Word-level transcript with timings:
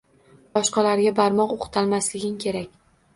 Boshqalarga 0.57 1.11
barmoq 1.19 1.53
o’qtalmasliging 1.57 2.33
kerak. 2.45 2.73